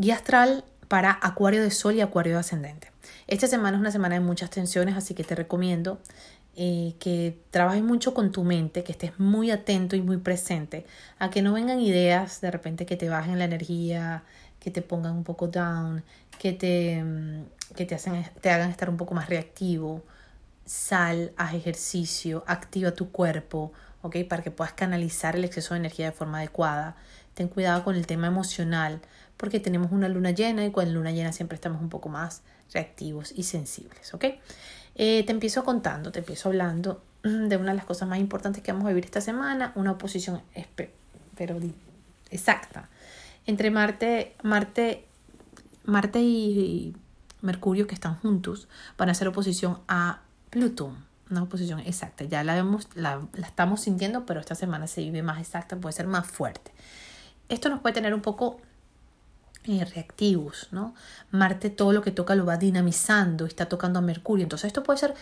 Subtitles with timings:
[0.00, 2.90] Guía astral para Acuario de Sol y Acuario de Ascendente.
[3.26, 6.00] Esta semana es una semana de muchas tensiones, así que te recomiendo
[6.56, 10.86] eh, que trabajes mucho con tu mente, que estés muy atento y muy presente,
[11.18, 14.22] a que no vengan ideas de repente que te bajen la energía,
[14.58, 16.02] que te pongan un poco down,
[16.38, 17.44] que te, mm,
[17.76, 17.98] que te,
[18.40, 20.02] te hagan estar un poco más reactivo.
[20.64, 24.16] Sal, haz ejercicio, activa tu cuerpo, ¿ok?
[24.26, 26.96] Para que puedas canalizar el exceso de energía de forma adecuada.
[27.34, 29.00] Ten cuidado con el tema emocional,
[29.40, 32.42] porque tenemos una luna llena y con luna llena siempre estamos un poco más
[32.74, 34.26] reactivos y sensibles, ¿ok?
[34.96, 38.70] Eh, te empiezo contando, te empiezo hablando de una de las cosas más importantes que
[38.70, 40.42] vamos a vivir esta semana, una oposición
[41.34, 41.58] pero
[42.30, 42.90] exacta
[43.46, 45.06] entre Marte, Marte,
[45.84, 46.94] Marte y
[47.40, 52.24] Mercurio que están juntos van a hacer oposición a Plutón, una oposición exacta.
[52.24, 56.06] Ya la vemos, la estamos sintiendo, pero esta semana se vive más exacta, puede ser
[56.06, 56.72] más fuerte.
[57.48, 58.60] Esto nos puede tener un poco
[59.64, 60.94] eh, reactivos, ¿no?
[61.30, 64.44] Marte todo lo que toca lo va dinamizando, está tocando a Mercurio.
[64.44, 65.14] Entonces esto puede ser,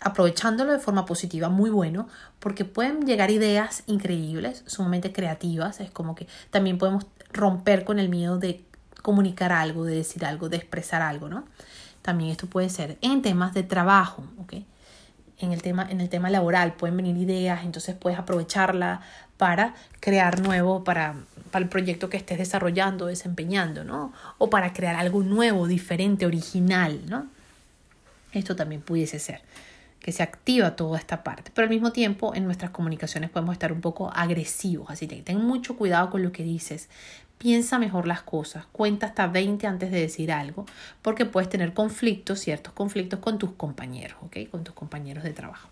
[0.00, 2.08] aprovechándolo de forma positiva, muy bueno,
[2.40, 5.78] porque pueden llegar ideas increíbles, sumamente creativas.
[5.78, 8.64] Es como que también podemos romper con el miedo de
[9.02, 11.44] comunicar algo, de decir algo, de expresar algo, ¿no?
[12.02, 14.54] También esto puede ser en temas de trabajo, ¿ok?
[15.38, 19.02] En el tema, en el tema laboral pueden venir ideas, entonces puedes aprovecharla
[19.36, 21.16] para crear nuevo, para
[21.54, 24.12] para el proyecto que estés desarrollando, desempeñando, ¿no?
[24.38, 27.28] O para crear algo nuevo, diferente, original, ¿no?
[28.32, 29.40] Esto también pudiese ser,
[30.00, 31.52] que se activa toda esta parte.
[31.54, 35.38] Pero al mismo tiempo, en nuestras comunicaciones podemos estar un poco agresivos, así que ten
[35.44, 36.88] mucho cuidado con lo que dices.
[37.38, 40.66] Piensa mejor las cosas, cuenta hasta 20 antes de decir algo,
[41.02, 44.50] porque puedes tener conflictos, ciertos conflictos con tus compañeros, ¿ok?
[44.50, 45.68] Con tus compañeros de trabajo.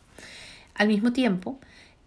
[0.76, 1.58] Al mismo tiempo,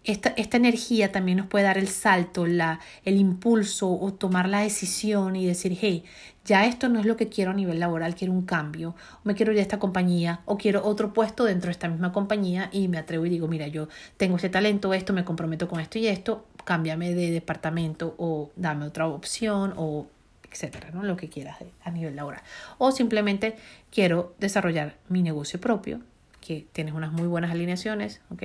[0.06, 4.60] esta, esta, energía también nos puede dar el salto, la, el impulso o tomar la
[4.60, 6.04] decisión y decir, hey,
[6.44, 9.34] ya esto no es lo que quiero a nivel laboral, quiero un cambio, o me
[9.34, 12.86] quiero ir a esta compañía, o quiero otro puesto dentro de esta misma compañía y
[12.86, 16.06] me atrevo y digo, mira, yo tengo este talento, esto, me comprometo con esto y
[16.06, 20.06] esto, cámbiame de departamento o dame otra opción o
[20.50, 21.02] etcétera, ¿no?
[21.02, 22.42] Lo que quieras a nivel laboral.
[22.78, 23.56] O simplemente
[23.90, 26.00] quiero desarrollar mi negocio propio,
[26.40, 28.44] que tienes unas muy buenas alineaciones, ¿ok?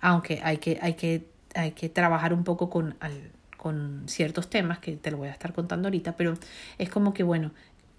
[0.00, 2.96] Aunque hay que, hay que, hay que trabajar un poco con,
[3.56, 6.34] con ciertos temas que te lo voy a estar contando ahorita, pero
[6.78, 7.52] es como que, bueno,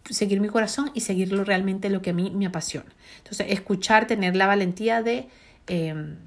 [0.10, 2.92] seguir mi corazón y seguirlo realmente lo que a mí me apasiona.
[3.18, 5.28] Entonces, escuchar, tener la valentía de...
[5.68, 6.18] Em,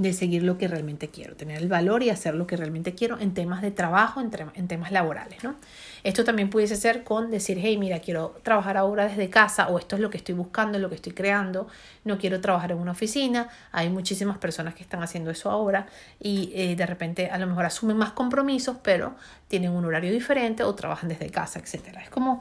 [0.00, 3.18] de seguir lo que realmente quiero, tener el valor y hacer lo que realmente quiero
[3.18, 5.56] en temas de trabajo, en, temas laborales, ¿no?
[6.04, 9.96] Esto también pudiese ser con decir, hey, mira, quiero trabajar ahora desde casa o esto
[9.96, 11.66] es lo que estoy buscando, lo que estoy creando,
[12.04, 15.86] no quiero trabajar en una oficina, hay muchísimas personas que están haciendo eso ahora
[16.20, 19.16] y eh, de repente a lo mejor asumen más compromisos, pero
[19.48, 22.02] tienen un horario diferente o trabajan desde casa, etcétera.
[22.02, 22.40] Es como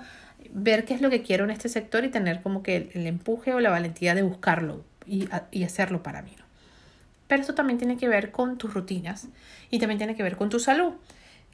[0.52, 3.56] ver qué es lo que quiero en este sector y tener como que el, empuje
[3.56, 6.36] o la valentía de buscarlo y, y hacerlo para mí.
[7.28, 9.28] Pero esto también tiene que ver con tus rutinas
[9.70, 10.94] y también tiene que ver con tu salud.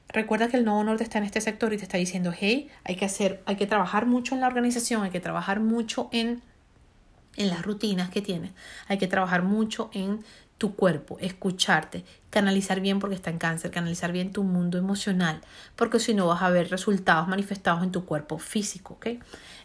[0.10, 2.96] Recuerda que el nuevo norte está en este sector y te está diciendo, hey, hay
[2.96, 6.42] que hacer, hay que trabajar mucho en la organización, hay que trabajar mucho en,
[7.36, 8.52] en las rutinas que tienes,
[8.88, 10.20] hay que trabajar mucho en
[10.64, 15.42] tu cuerpo, escucharte, canalizar bien porque está en cáncer, canalizar bien tu mundo emocional,
[15.76, 19.08] porque si no vas a ver resultados manifestados en tu cuerpo físico, ¿ok?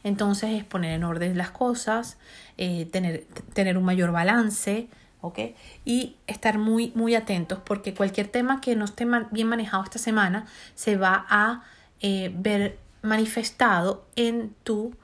[0.02, 2.16] Entonces es poner en orden las cosas,
[2.56, 4.88] eh, tener, tener un mayor balance,
[5.20, 5.38] ¿ok?
[5.84, 10.46] Y estar muy, muy atentos porque cualquier tema que no esté bien manejado esta semana
[10.74, 11.64] se va a
[12.00, 14.94] eh, ver manifestado en tu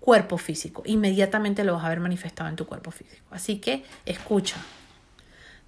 [0.00, 0.82] cuerpo físico.
[0.86, 3.26] Inmediatamente lo vas a ver manifestado en tu cuerpo físico.
[3.30, 4.56] Así que escucha.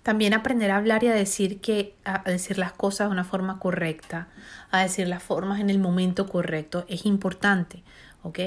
[0.03, 3.61] También aprender a hablar y a decir que a decir las cosas de una forma
[3.61, 4.27] correcta,
[4.73, 7.85] a decir las formas en el momento correcto es importante,
[8.25, 8.39] ¿ok?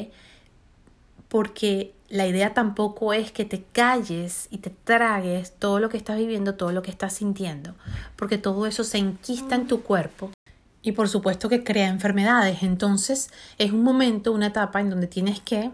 [1.36, 6.18] Porque la idea tampoco es que te calles y te tragues todo lo que estás
[6.18, 7.76] viviendo, todo lo que estás sintiendo,
[8.16, 10.32] porque todo eso se enquista en tu cuerpo
[10.82, 12.64] y por supuesto que crea enfermedades.
[12.64, 15.72] Entonces es un momento, una etapa en donde tienes que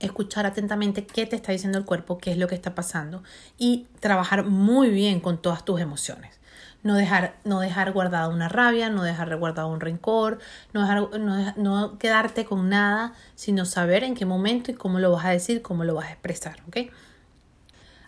[0.00, 3.22] escuchar atentamente qué te está diciendo el cuerpo, qué es lo que está pasando
[3.58, 6.40] y trabajar muy bien con todas tus emociones
[6.82, 10.38] no dejar, no dejar guardada una rabia, no dejar guardado un rencor,
[10.72, 15.12] no, dejar, no, no, quedarte con nada, sino saber en qué momento y cómo lo
[15.12, 16.92] vas a decir, cómo lo vas a expresar, ¿ok?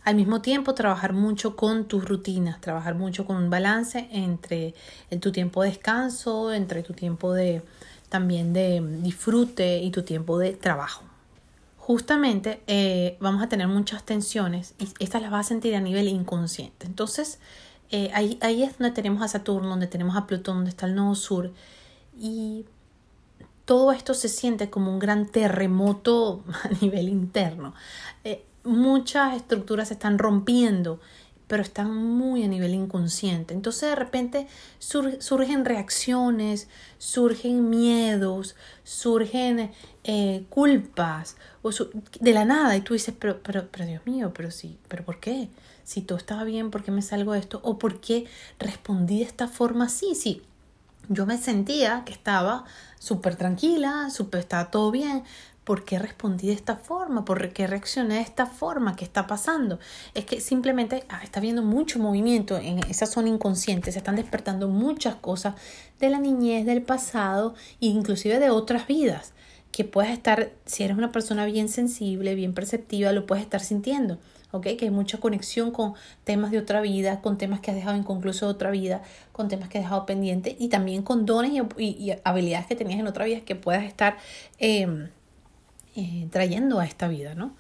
[0.04, 4.74] Al mismo tiempo, trabajar mucho con tus rutinas, trabajar mucho con un balance entre
[5.20, 7.62] tu tiempo de descanso, entre tu tiempo de
[8.10, 11.02] también de disfrute y tu tiempo de trabajo.
[11.78, 16.06] Justamente eh, vamos a tener muchas tensiones y estas las vas a sentir a nivel
[16.08, 16.86] inconsciente.
[16.86, 17.38] Entonces,
[17.90, 20.94] eh, ahí, ahí es donde tenemos a Saturno, donde tenemos a Plutón, donde está el
[20.94, 21.52] nodo sur.
[22.18, 22.64] Y
[23.64, 27.74] todo esto se siente como un gran terremoto a nivel interno.
[28.24, 31.00] Eh, muchas estructuras se están rompiendo
[31.46, 33.54] pero están muy a nivel inconsciente.
[33.54, 34.46] Entonces de repente
[34.78, 36.68] surgen reacciones,
[36.98, 39.70] surgen miedos, surgen
[40.04, 41.70] eh, culpas o
[42.20, 45.20] de la nada y tú dices, pero, pero, pero Dios mío, pero sí, pero ¿por
[45.20, 45.48] qué?
[45.84, 47.60] Si todo estaba bien, ¿por qué me salgo de esto?
[47.62, 48.26] ¿O por qué
[48.58, 50.14] respondí de esta forma así?
[50.14, 50.42] Sí,
[51.08, 52.64] yo me sentía que estaba
[52.98, 55.24] súper tranquila, súper, estaba todo bien,
[55.64, 57.24] ¿Por qué respondí de esta forma?
[57.24, 58.96] ¿Por qué reaccioné de esta forma?
[58.96, 59.78] ¿Qué está pasando?
[60.14, 64.68] Es que simplemente ah, está habiendo mucho movimiento en esa zona inconsciente, se están despertando
[64.68, 65.54] muchas cosas
[66.00, 69.32] de la niñez, del pasado inclusive de otras vidas
[69.72, 74.18] que puedes estar, si eres una persona bien sensible, bien perceptiva, lo puedes estar sintiendo.
[74.52, 74.62] ¿ok?
[74.78, 78.46] Que hay mucha conexión con temas de otra vida, con temas que has dejado inconcluso
[78.46, 79.02] de otra vida,
[79.32, 83.08] con temas que has dejado pendiente y también con dones y, habilidades que tenías en
[83.08, 84.16] otra vida que puedas estar
[84.58, 85.08] em,
[85.96, 87.56] eh, trayendo a esta vida, ¿no?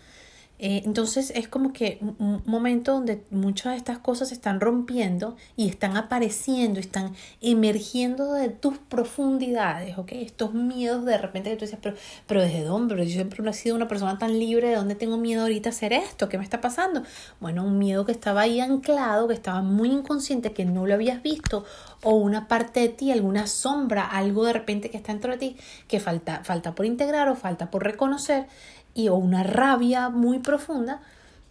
[0.60, 5.36] Eh, entonces es como que un momento donde muchas de estas cosas se están rompiendo
[5.56, 10.12] y están apareciendo, están emergiendo de tus profundidades, ¿ok?
[10.12, 11.96] Estos miedos de repente que tú dices, pero,
[12.28, 12.94] pero ¿desde dónde?
[12.94, 15.70] Pero yo siempre no he sido una persona tan libre, ¿de dónde tengo miedo ahorita
[15.70, 16.28] a hacer esto?
[16.28, 17.02] ¿Qué me está pasando?
[17.40, 21.20] Bueno, un miedo que estaba ahí anclado, que estaba muy inconsciente, que no lo habías
[21.22, 21.64] visto,
[22.04, 25.56] o una parte de ti, alguna sombra, algo de repente que está dentro de ti,
[25.88, 28.46] que falta, falta por integrar o falta por reconocer
[28.94, 31.02] y o una rabia muy profunda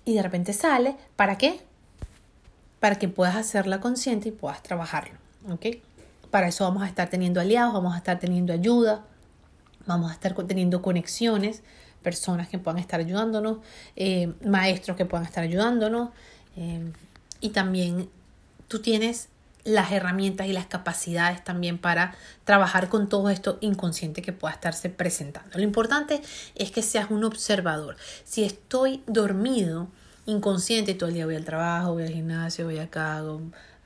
[0.06, 1.62] y de repente sale, ¿para qué?
[2.80, 5.16] Para que puedas hacerla consciente y puedas trabajarlo,
[5.50, 5.78] ¿ok?
[6.32, 9.06] Para eso vamos a estar teniendo aliados, vamos a estar teniendo ayuda,
[9.86, 11.62] vamos a estar teniendo conexiones,
[12.02, 13.58] personas que puedan estar ayudándonos,
[13.96, 16.10] eh, maestros que puedan estar ayudándonos
[16.58, 16.92] eh,
[17.40, 18.10] y también
[18.68, 19.30] tú tienes
[19.64, 24.90] las herramientas y las capacidades también para trabajar con todo esto inconsciente que pueda estarse
[24.90, 25.58] presentando.
[25.58, 26.22] Lo importante
[26.56, 27.96] es que seas un observador.
[28.26, 29.88] Si estoy dormido,
[30.26, 33.22] inconsciente, todo el día voy al trabajo, voy al gimnasio, voy acá,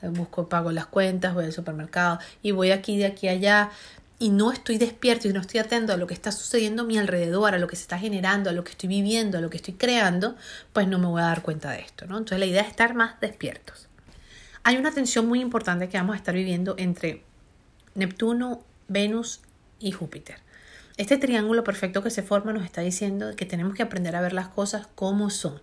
[0.01, 3.71] busco, pago las cuentas, voy al supermercado y voy aquí, de aquí, allá,
[4.19, 6.97] y no estoy despierto y no estoy atento a lo que está sucediendo a mi
[6.97, 9.57] alrededor, a lo que se está generando, a lo que estoy viviendo, a lo que
[9.57, 10.35] estoy creando,
[10.73, 12.17] pues no me voy a dar cuenta de esto, ¿no?
[12.17, 13.86] Entonces la idea es estar más despiertos.
[14.67, 17.23] Hay una tensión muy importante que vamos a estar viviendo entre
[17.95, 19.39] Neptuno, Venus
[19.79, 20.39] y Júpiter.
[20.97, 24.33] Este triángulo perfecto que se forma nos está diciendo que tenemos que aprender a ver
[24.33, 25.61] las cosas como son,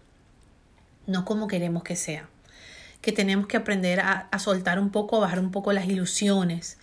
[1.06, 2.28] no como queremos que sean.
[3.02, 6.78] Que tenemos que aprender a, soltar un poco, a bajar un poco las ilusiones,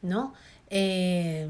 [0.00, 0.32] ¿no?
[0.70, 1.48] Eh,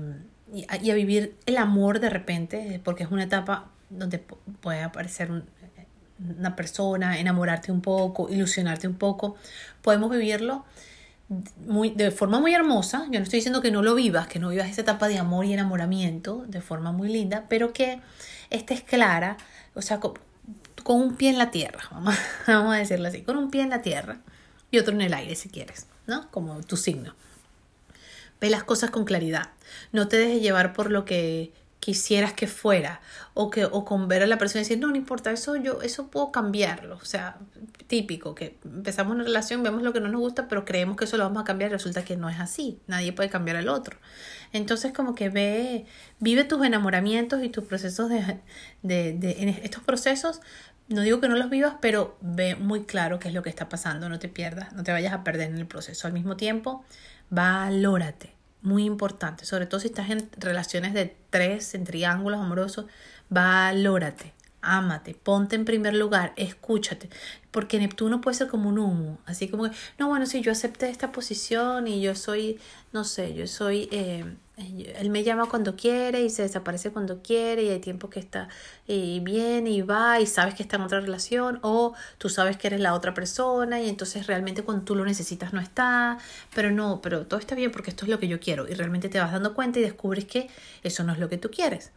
[0.55, 4.21] y, a, vivir el amor de repente, porque es una etapa donde
[4.63, 5.45] puede aparecer un,
[6.39, 9.37] una persona, enamorarte un poco, ilusionarte un poco,
[9.83, 10.65] podemos vivirlo
[11.67, 13.07] muy, de forma muy hermosa.
[13.11, 15.45] Yo no estoy diciendo que no lo vivas, que no vivas esa etapa de amor
[15.45, 18.01] y enamoramiento de forma muy linda, pero que
[18.51, 19.37] estés clara,
[19.75, 20.15] o sea, con,
[20.87, 22.15] un pie en la tierra, vamos,
[22.47, 24.19] vamos a decirlo así, con un pie en la tierra
[24.71, 26.31] y otro en el aire si quieres, ¿no?
[26.31, 27.15] Como tu signo.
[28.41, 29.51] Ve las cosas con claridad.
[29.93, 31.53] No te dejes llevar por lo que
[31.85, 33.03] quisieras que fuera
[33.35, 35.83] o que o con ver a la persona y decir no no importa eso yo
[35.83, 37.37] eso puedo cambiarlo o sea
[37.89, 41.19] típico que empezamos una relación vemos lo que no nos gusta pero creemos que eso
[41.19, 43.99] lo vamos a cambiar y resulta que no es así nadie puede cambiar al otro
[44.55, 45.85] entonces como que ve
[46.21, 48.41] vive tus enamoramientos y tus procesos de,
[48.81, 50.41] de, de estos procesos
[50.89, 53.71] no digo que no los vivas, pero ve muy claro qué es lo que está
[53.71, 56.07] pasando, no te pierdas, no te vayas a perder en el proceso.
[56.07, 56.85] Al mismo tiempo,
[57.31, 58.34] valórate,
[58.65, 62.87] muy importante, sobre todo si estás en relaciones de tres, en triángulos amorosos,
[63.29, 67.11] valórate, ámate, ponte en primer lugar, escúchate,
[67.51, 70.89] porque Neptuno puede ser como un humo, así como que, no, bueno, si yo acepté
[70.89, 72.59] esta posición y yo soy,
[72.93, 74.25] no sé, yo soy eh,
[74.57, 78.49] él me llama cuando quiere y se desaparece cuando quiere y hay tiempo que está
[78.87, 82.69] y viene y va y sabes que está en otra relación o tú sabes que
[82.69, 86.19] eres la otra persona y entonces realmente cuando tú lo necesitas no está,
[86.55, 89.09] pero no, pero todo está bien porque esto es lo que yo quiero y realmente
[89.09, 90.49] te vas dando cuenta y descubres que
[90.85, 91.91] eso no es lo que tú quieres.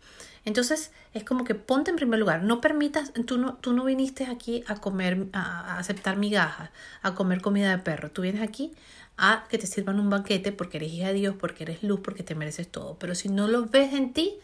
[0.47, 4.27] Entonces es como que ponte en primer lugar, no permitas, tú no, tú no viniste
[4.27, 6.69] aquí a comer, a, a aceptar migajas,
[7.01, 8.71] a comer comida de perro, tú vienes aquí
[9.17, 12.23] a que te sirvan un banquete porque eres hija de Dios, porque eres luz, porque
[12.23, 12.97] te mereces todo.
[12.97, 14.35] Pero si no lo ves en ti,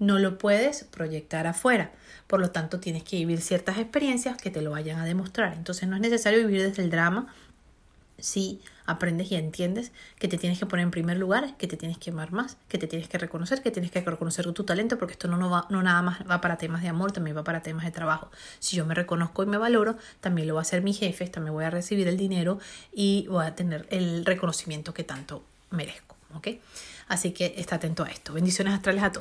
[0.00, 1.92] no lo puedes proyectar afuera.
[2.26, 5.54] Por lo tanto, tienes que vivir ciertas experiencias que te lo vayan a demostrar.
[5.54, 7.32] Entonces, no es necesario vivir desde el drama,
[8.22, 11.98] si aprendes y entiendes que te tienes que poner en primer lugar, que te tienes
[11.98, 15.12] que amar más, que te tienes que reconocer, que tienes que reconocer tu talento, porque
[15.12, 17.62] esto no, no, va, no nada más va para temas de amor, también va para
[17.62, 18.30] temas de trabajo.
[18.58, 21.54] Si yo me reconozco y me valoro, también lo va a hacer mi jefe, también
[21.54, 22.58] voy a recibir el dinero
[22.92, 26.16] y voy a tener el reconocimiento que tanto merezco.
[26.34, 26.48] ¿ok?
[27.08, 28.32] Así que está atento a esto.
[28.32, 29.20] Bendiciones astrales a todos.